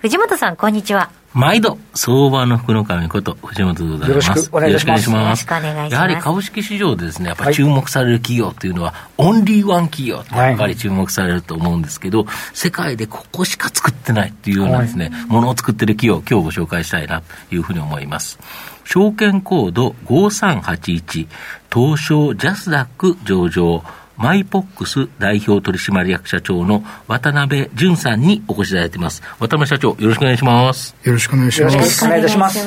[0.00, 4.28] 藤本さんこんにちは毎度、相場の福の神こと藤本でございます。
[4.28, 5.08] よろしくお願いします。
[5.10, 5.92] よろしくお願いします。
[5.92, 18.38] やはり株式市場でですね、やっぱり注目される企業というのは、はい、オンリーワン企業ってやっぱり注目されると思うんですけど、はい、世界でここしか作ってないっていうようなですね、はい、ものを作ってる企業、今日ご紹介したいなというふうに思います。
[18.84, 21.28] 証券コード5381、
[21.70, 23.84] 東証ジャスダック上場、
[24.20, 29.22] マイポックス代表取締役社長の渡辺淳さんにお越しいただいています。
[29.38, 30.94] 渡辺社長、よろしくお願いします。
[31.04, 31.74] よろしくお願いします。
[31.74, 32.60] よろしくお願いいたします。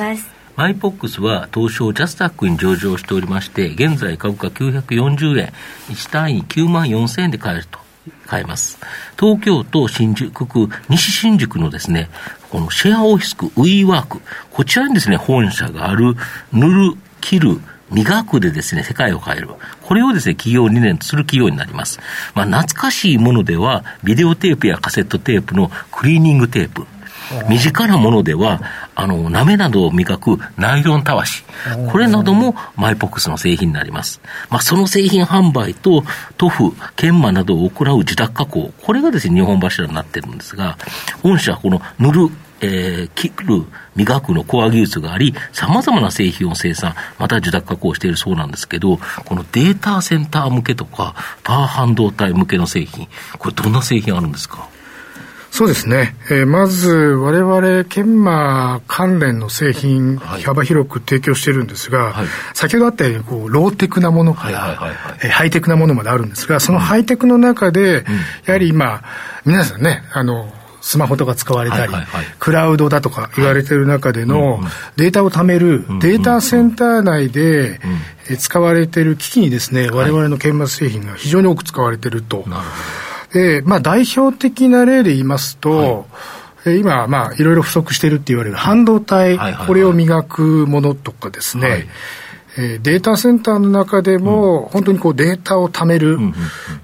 [0.56, 5.54] マイポックスは東証ジャスタックに上場しておりまして、現在株価940円、
[5.90, 7.78] 1単位9万4000円で買えると。
[8.26, 8.80] 買えます。
[9.20, 12.10] 東京都新宿区、西新宿のですね、
[12.50, 16.16] このシェアオフィス区ウィーワーク、こちらにですね、本社がある、
[16.52, 17.62] 塗る、切る、
[17.94, 19.50] 磨くでですね、世界を変える。
[19.82, 22.00] これをですね、企業理念とする企業になります。
[22.34, 26.86] まあ、懐かしいものでは、ビデオテープやカセットテープのクリーニングテープ。
[27.50, 28.62] 身近なものでは、
[28.96, 31.44] あの、なめなどを磨くナイロンたわし。
[31.92, 34.22] これなどもマイポックスの製品になります。
[34.50, 36.04] まあ、その製品販売と、
[36.38, 38.72] 塗布、研磨などを行う自宅加工。
[38.82, 40.78] これがですね、日本柱になってるんですが、
[41.24, 42.30] 御社はこの塗る、
[42.66, 54.70] えー、切る、磨くのコア技術があり、様々な製品を生産、また受託加工しているそうなんですけど、このデータセンター向けとか、パワー半導体向けの製品、これどんな製品あるんですか？
[55.52, 56.16] そうですね。
[56.32, 64.60] えー、まず、我々、研磨関連の製品、幅広く提供してるんですが、はい、先ほどあったように、こう、ローテクなものから、
[65.30, 68.14] ハイテクなものまであるんですが、そのハイテクの中で、うん、
[68.46, 69.04] やはり今、
[69.46, 70.52] 皆さんね、あの、
[70.84, 71.94] スマホとか使われたり、
[72.40, 74.60] クラウドだとか言われてる中での
[74.98, 77.80] データを貯めるデータセンター内で
[78.38, 82.46] 使われてる機器にですね、我々の研磨製品が非常に多く使われてると。
[83.32, 86.06] で、まあ代表的な例で言いますと、
[86.66, 91.88] 今、まあいろいろ不足してるって言われる半導体、これを磨くものとかですね、
[92.58, 96.20] えー、データセンターの中でも、本当にこうデータを貯める、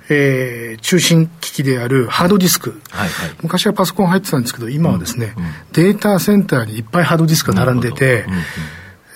[0.10, 8.40] えー、中心機器であるハードディスク、はいはい、昔はパソコン入ってたんですけど、今はですね、うんうん、データセンターにいっぱいハードディスクが並んでて、うんうん、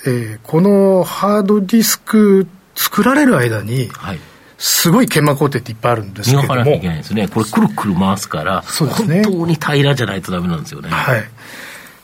[0.06, 4.18] えー、このハードディスク作られる間に、はい。
[4.56, 6.48] すごい研磨工程っていっぱいあるんですけども。
[6.48, 7.28] 磨かなきゃいけないですね。
[7.28, 10.88] これくるくる回すから、そうですね、本当に平らじゃないとダメなんですよね。
[10.88, 11.24] はい。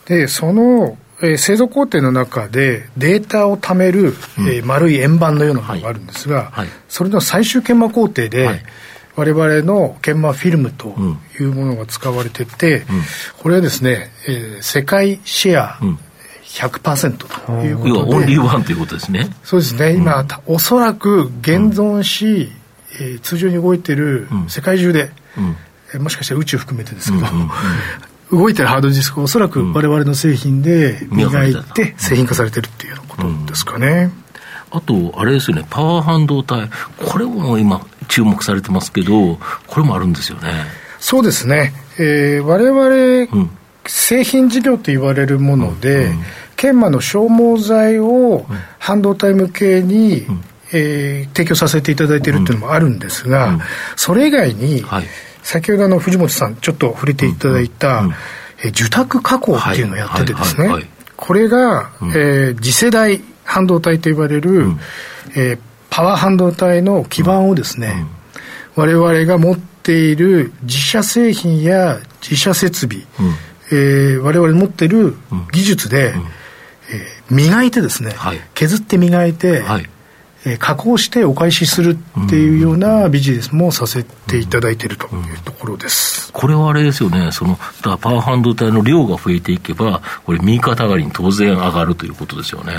[0.05, 6.51] で、その、えー、製造工程の中でデータを貯める、うん、えー、丸い円盤のようなものがあるんですが、はい。
[6.51, 8.63] はい、それの最終研磨工程で、はい、
[9.15, 10.95] 我々の研磨フィルムと
[11.39, 12.85] いうものが使われてて、うん、
[13.39, 15.99] これはですね、えー、世界シェア、うん。
[16.43, 18.15] 100%ということで。
[18.15, 19.29] オンリーワンということですね。
[19.41, 19.93] そうですね。
[19.93, 22.51] 今、うん、おそらく現存し、
[22.99, 25.11] うん、えー、通常に動いている世界中で、
[25.97, 27.25] もしかしたら宇宙含めてですけど、
[28.31, 34.11] 動いてるハードディスクおそらく我々の製品で磨いて製品化されてるっていうようなことですかね。
[34.71, 39.37] あと、あれですよね、パワー半導体、これも今、注目されてますけど、
[39.67, 40.49] これもあるんですよね。
[40.99, 42.79] そうですね、えー、我々、
[43.33, 43.49] うん、
[43.85, 46.21] 製品事業と言われるもので、うん、
[46.55, 48.45] 研磨の消耗剤を
[48.79, 53.59] 半導体向けに、うん、えー、提供させていただいているっていうのもあるんですが、
[53.97, 55.03] それ以外に、はい
[55.43, 58.03] 先ほどの藤本さんちょっと触れていただいた、
[58.63, 60.69] え受託加工っていうのをやっててですね、
[61.15, 64.79] これが、えー、次世代半導体と呼ばれる、うん、
[65.35, 65.59] えー、
[65.89, 68.05] パワー半導体の基盤をですね、
[68.75, 75.15] うん、我々が持っている自社製品や自社設備、うん、えー、我々持っている
[75.51, 79.89] 技術で、うん、えー、磨いてですね、はい、削って磨いて、はい
[80.45, 86.31] えー、加工してお返しするっていうようなビジネスもさせていただいているというところです。
[86.33, 92.73] これはあれですよね、そのパワー半導体の量が増えていけば、これ、右肩上がりに当然上がるということですよね。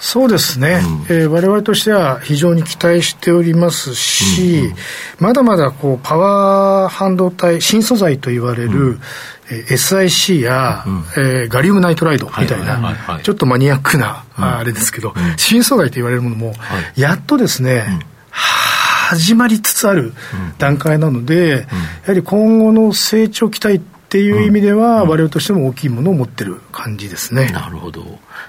[0.00, 1.16] そうですね、うん。
[1.16, 4.74] えー、我々としては非常に期待しておりますし、うんうん、
[5.18, 8.92] まだまだこうパワー半導体、新素材と言われる、うん。
[8.92, 9.00] えー、
[9.48, 16.52] SIC や、うん、えー、ガリウムナイトライドみたいな、ちょっとマニアックな、うん、あれですけど、うん、新素材と言われるものも、
[16.96, 17.84] やっとですね、
[18.30, 20.12] 始まりつつある
[20.58, 21.66] 段階なので、や
[22.06, 27.50] はり今後の成長期待っっていう意味では、我々としても大きいものを持ってる感じですね。
[27.50, 28.02] なるほど。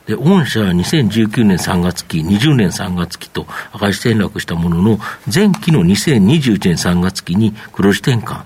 [0.07, 8.43] で、御社は2019年3月期、20年3月期と赤字転落したものの、前期の2021年3月期に黒字転換。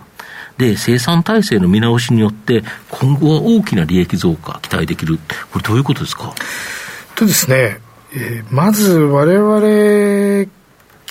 [0.58, 5.18] で、生産体制の見直しによって、今後は大きな利益増加期待できる。
[5.52, 6.34] これどういうことですか？
[7.16, 7.80] とですね、
[8.16, 10.52] えー、まず我々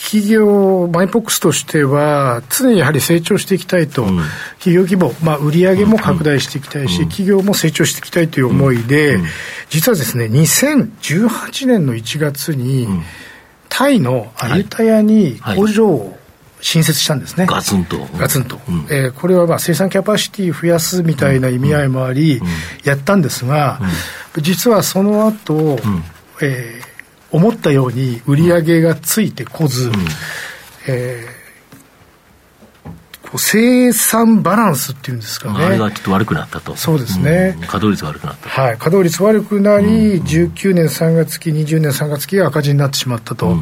[0.03, 4.21] 企業、マイポックスとしては、常にやはり成長していきたいと、うん、
[4.59, 9.25] 企業規模、まあ、売上も拡大していきたいし、うん、企業も成長していきたいという思いで、うん、
[9.71, 12.89] 実はですね、2018年の1月に、
[13.69, 16.19] タイのアユタヤに工場を
[16.63, 17.45] 新設したんですね。
[17.45, 17.99] ガツンと。
[18.17, 18.59] ガツンと。
[18.67, 22.41] うん、えー、これはまあ生産キャパシティ増やすみたいな意味合いもあり、
[22.85, 23.81] やったんですが、
[24.39, 25.79] 実はその後、うん、
[26.41, 26.93] えー
[27.33, 29.95] 思ったように売り上げがついてこず、うん、
[30.87, 35.65] えー、生産バランスっていうんですかね。
[35.65, 36.77] あれがちょっと悪くなったと。
[36.77, 37.55] そうですね。
[37.57, 38.49] うん、稼働率悪くなった。
[38.51, 38.77] はい。
[38.77, 43.57] 稼働率悪くなり、うん、19年3月期、20年3月期が赤字になってしまったと。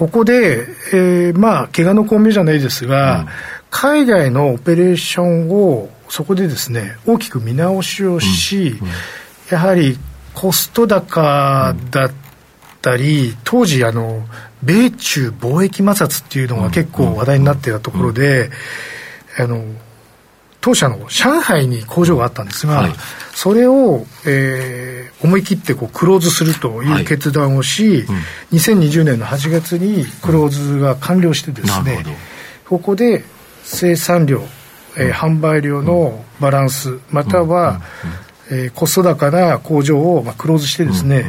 [0.00, 3.26] うん、ここで、えー、まあ、怪我の巧妙じゃないですが、
[3.70, 8.76] 海外のオペレーションをそこでですね、大きく見直しをし、
[9.50, 9.96] やはり
[10.34, 12.10] コスト高だっ
[12.82, 14.24] たり、当時あの、
[14.62, 18.50] 米中貿易摩擦っていうのが結構話題になっていたところで、
[19.38, 19.62] あの、
[20.60, 22.92] 当社の上海に工場があったんですが、はい、
[23.34, 32.04] それを、えー、思い切ってこうクローズするという決断をし、はいうん、2020年の8月にクローズが完了してですね、
[32.68, 33.24] ここで
[33.64, 34.42] 生産量、
[34.98, 37.80] えー、販売量のバランス、または、
[38.50, 41.24] えー、コスト高な工場を、まあ、クローズしてですね、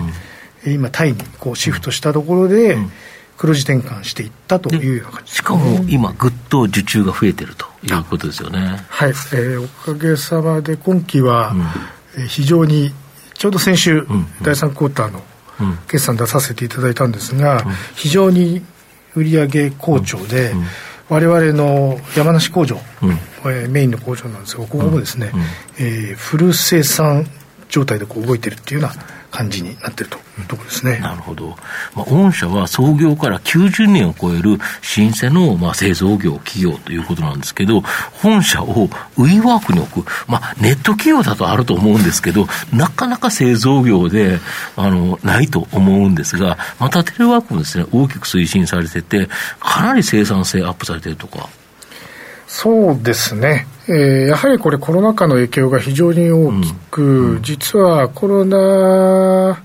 [0.66, 0.72] うん。
[0.72, 0.74] うん。
[0.76, 2.78] 今、タイにこうシフトしたところで、
[3.42, 5.34] 黒字転換していったというような感じ。
[5.34, 8.86] しかも今、ぐっと受注が増えてるということですよね。
[8.88, 11.56] はい、えー、おかげさまで今期は、
[12.16, 12.94] うん、非常に
[13.34, 15.24] ちょうど先週、うん、第3クォーターの
[15.88, 18.62] 決算出させていただいたんですが、うん、非常に
[19.16, 20.52] 売上好調で、
[21.10, 23.10] われわれの山梨工場、うん、
[23.52, 25.42] えー、メインの工場なんですが、ここもですね、うん、
[25.84, 27.26] えー、フル生産
[27.70, 31.00] 状態でこう動いてるっていうような感じになっているというところですね。
[31.00, 31.56] なるほど。
[31.96, 37.82] まあ、御社は創業から90年を超える老舗のまあ製造業、企業ということなんですけど、
[38.22, 44.40] 本社をウィーワークに置く、まあ、ネット企業だとあると思うんですけど、なかなか製造業で、
[44.76, 49.30] あの、ないと思うんですが、またテレワークもですね、大きく推進されてて、
[49.60, 51.48] かなり生産性アップされてるとか。
[52.48, 53.66] そうですね。
[53.88, 59.62] えー、やはりこれコロナ禍の影響が非常に大きく、うん、実はコロナ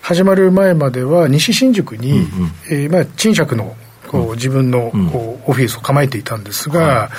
[0.00, 2.26] 始まる前までは西新宿に、うんうん、
[2.70, 3.76] えー、まあ、賃借の
[4.06, 7.10] こう自分のこうオフィスを構えていたんですが、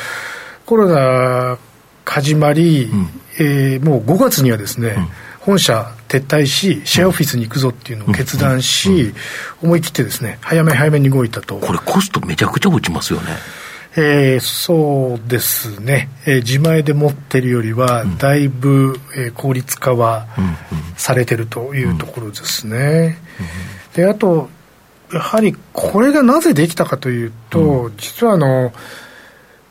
[0.65, 1.59] コロナ
[2.03, 3.07] 始まり、うん、
[3.39, 4.95] えー、もう5月にはですね、
[5.39, 9.13] 本社撤退し、シェアオフィスに行くぞっていうのを決断し、
[9.61, 11.57] 思い切ってですね、早め早めに動いたと。
[11.57, 13.27] これコストめちゃくちゃ落ちますよね。
[13.95, 20.27] えー、そうですね、えー、自前で持ってるよりは、だいぶ、えー、効率化は
[20.95, 23.17] されてるというところですね。
[23.95, 24.49] であと
[25.11, 28.71] やはりこれがなぜできたかというと、実はあの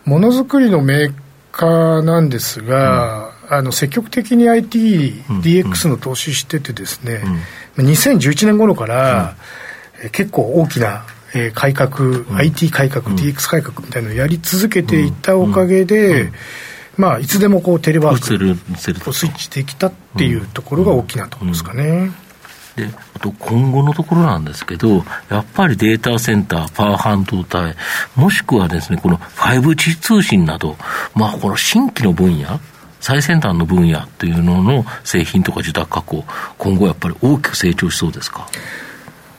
[0.04, 1.14] ものづくりのメー
[1.52, 5.12] カーなんですが、あの積極的に IT、
[5.42, 7.22] DX の投資しててですね、
[7.76, 9.36] 2011年頃から、
[10.12, 11.04] 結構大きな
[11.34, 16.32] えー、改革、うん、IT 改革、うん、DX 改革みたいなのをやり続けていったおかげで、うん、
[16.96, 22.10] まあ、いつでもこうテレワークをスイッチできたっていうところが大きなところですかね。
[22.76, 27.74] であと今後のところなんですけど、やっぱりデータセンター、パワー半導体、
[28.14, 30.76] もしくはですね、この 5G 通信など、
[31.14, 32.60] まあ、この新規の分野、
[33.00, 36.24] 最先端の分野というのの製品とか受託加工、
[36.56, 38.46] 今後やっぱり大きく成長しそうですか？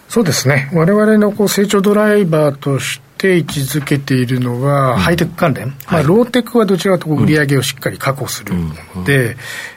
[0.09, 8.55] そうですね、われわれのこう成長ドライバーとして位置づけているのは、ハイテク関連、まあ、ローテクはどちらかと売り上げをしっかり確保する。
[8.95, 9.27] ので、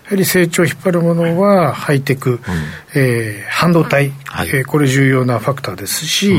[0.05, 2.41] やはり成長を引っ張るものは、ハイテク、
[2.95, 6.35] えー、半導体、はい、えー、これ重要なファクターですし、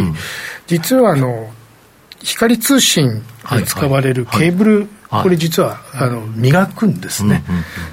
[0.65, 1.53] 実はあの
[2.19, 3.21] 光通信
[3.51, 4.89] に使われるケーブル、
[5.21, 7.43] これ実はあの磨くんですね、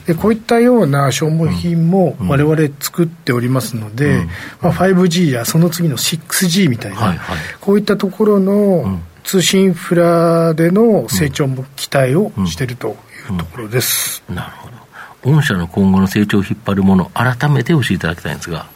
[0.06, 4.26] でこういったような消耗品も我々作っておりますので、
[4.62, 7.16] まあ、5G やその次の 6G みたいな、
[7.60, 12.96] こういったところの通信インフラでの成長も期待をしていると
[13.30, 14.80] いうところです、なるほど。
[15.22, 18.66] 御社の今後の成長を引っ張るもの改めて教えていただきたいんですが。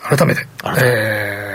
[0.00, 0.46] 改めて。
[0.62, 1.45] 改めて、えー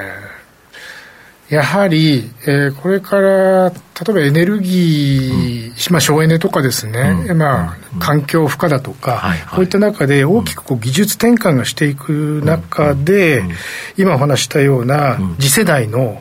[1.51, 3.75] やはり、えー、これから例
[4.09, 13.43] えばエネルギー、うん、まあ、省エネとかですね、うん、まあ、環境負荷だとか、はいこういった中で大きくこう技術転換がしていく中で、
[13.97, 16.17] 今お話したような次世代の、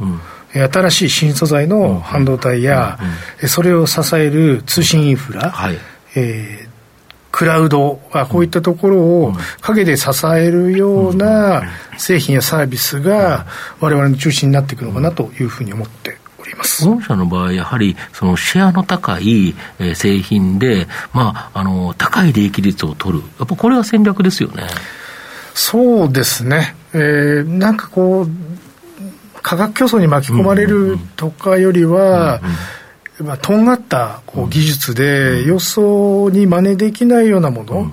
[0.53, 2.99] 新しい新素材の半導体や、
[3.47, 5.79] それを支える通信インフラ、はい。
[6.17, 6.60] えー
[7.41, 9.33] クラウドはこういったところを
[9.63, 11.63] 陰で支えるような
[11.97, 13.47] 製品やサービスが
[13.81, 16.85] 我々の中心になっていくのかなというふうに思っております。
[16.87, 19.55] 御社の場合、やはりそのシェアの高い
[19.95, 24.65] 製品で、まあ、あの高い利益率を取る、やっぱこれは戦略ですよね。
[25.55, 26.77] そうですね。
[26.93, 28.29] えー、なんかこう、
[29.41, 32.43] 価格競争に巻き込まれるとかよりは、
[33.23, 37.91] まあ、とんがったこう技術で予想に真似できないようなもの、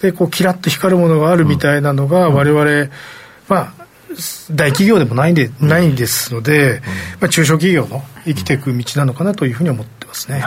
[0.00, 2.90] でこうキラッと光るものがあるみたいなのが我々、
[3.48, 3.88] まあ
[4.50, 6.80] 大企業でもないんでないんですので、
[7.20, 10.42] まあ、中小企業の生きていく道なのかなというふうに思ってますね。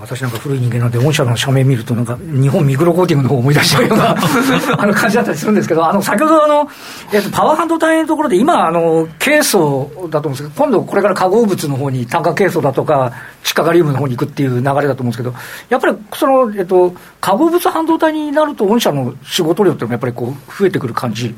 [0.00, 4.16] 私なんか古い人間なんで、御社の社名見ると、なんか日本ミクロコーティングの方を思い出しちゃうような
[4.80, 6.68] あの感じだったりするんですけど、あの先ほどあの、
[7.12, 13.12] えっと、パワー半導体のところで、今、あのケイ素だと思うんですけど、今度、これから化合物の方に、炭化ケイ素だとか、
[13.42, 15.34] 地下ガリウムの方に行くっていう流れだと思うんですけど、
[15.68, 21.34] やっぱりその、えっと、化合物半導体になると、御社の仕事量っていうのは、やっぱりこう増えてくる感じ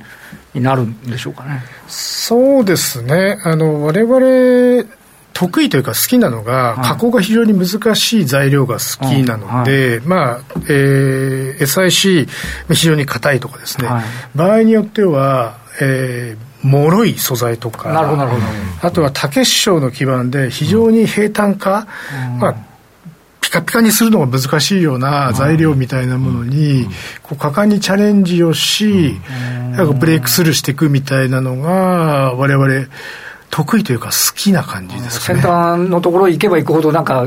[0.54, 1.62] になるんでしょうかね。
[1.88, 5.05] そうですねあの我々
[5.36, 10.40] 得意というか好きなのが、加工が非常に難しい材料が好きなので、まあ、
[10.70, 12.26] えー、SIC、
[12.72, 13.88] 非常に硬いとかですね、
[14.34, 18.42] 場合によっては、えー、脆い素材とか、なるほどなるほど。
[18.80, 21.86] あとは竹師匠の基盤で非常に平坦化、
[22.40, 22.54] まあ、
[23.42, 26.88] ピカピカにするのが難しいような材料みたいなものに、
[27.22, 29.20] こう果敢にチャレンジをし、
[29.72, 32.86] なんかブレイクスルーしていくみたいなのが、我々、
[33.56, 35.40] 得意というか好きな感じですかね。
[35.40, 37.26] 先端のところ行けば行くほどなんか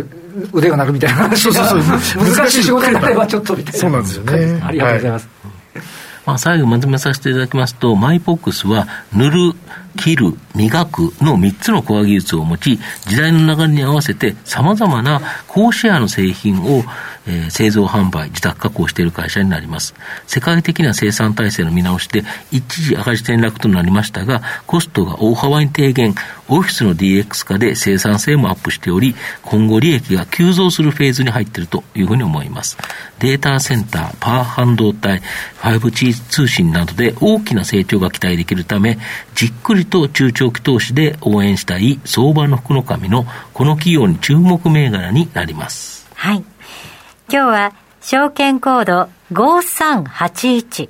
[0.54, 1.16] 腕が鳴るみたいな。
[1.24, 2.24] 話がそうそうそう。
[2.36, 3.80] 難しい仕事になればちょっとみたいな。
[3.80, 4.62] そうなんですよね。
[4.64, 5.84] ありがとうございます、はい。
[6.28, 9.54] まあ、最後まとめさせていただきますと、マイポックスは、塗る、
[9.98, 16.84] 切る、磨くの3つのコア技術を持ち、時代の流れに合わせて様々な高シェアの製品を
[17.30, 19.94] え、製造販売、自宅加工している会社になります。
[20.26, 26.16] 世界的な生産体制の見直しで、一時赤字転落となりましたが、コストが大幅に低減、
[26.48, 32.78] オフィスの DX 化で生産性もアップしており、今後利益が急増するフェーズに入っているというふうに思います。
[33.20, 35.22] データセンター、パワー半導体、
[35.62, 38.98] 5G 通信などで大きな成長が期待できるため、
[39.36, 46.08] じっくりと中長期投資で応援したい相場の福の神のこの企業に注目銘柄になります。
[46.16, 46.44] はい。
[47.32, 50.90] 今日は証券コード5381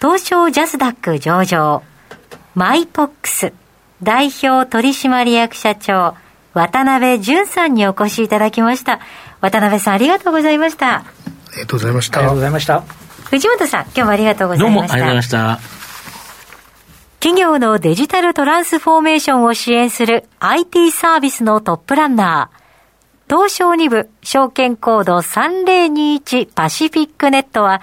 [0.00, 1.82] 東証ジャスダック上場
[2.54, 3.52] マイポックス
[4.02, 6.16] 代表取締役社長
[6.54, 9.00] 渡辺淳さんにお越しいただきました。
[9.42, 10.96] 渡辺さんありがとうございました。
[10.96, 11.04] あ
[11.54, 12.18] りがとうございました。
[12.20, 12.80] ありがとうございました。
[13.24, 14.72] 藤本さん今日もありがとうございました。
[14.72, 15.80] どうもありがとうございました。
[17.20, 22.59] 企業のデジタルトランスフォーメーションを支援する IT サービスのトップランナー
[23.30, 27.80] 東証2部証券コード3021パシフィックネットは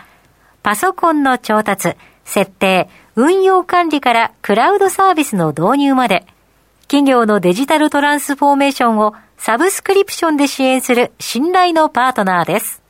[0.61, 1.93] パソコンの調達、
[2.25, 6.25] 設定、運用管理からクラウドサービスの導入まで
[6.89, 12.81] 企業のデジタルトランスフォーメーションをサブスクリプションで支援する信頼のパートナーです。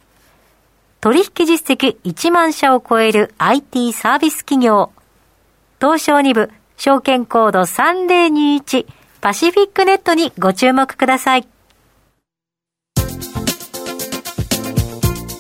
[1.00, 4.92] 取引実績1万社を超える IT サービス企業。
[5.80, 8.88] 東証2部証券コード3021
[9.22, 11.48] パシフィックネットにご注目ください。